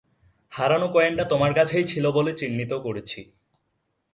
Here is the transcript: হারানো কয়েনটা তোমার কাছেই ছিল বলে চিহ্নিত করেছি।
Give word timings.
হারানো 0.51 0.87
কয়েনটা 0.87 1.23
তোমার 1.23 1.51
কাছেই 1.53 1.85
ছিল 1.85 2.05
বলে 2.11 2.31
চিহ্নিত 2.33 2.71
করেছি। 2.85 3.19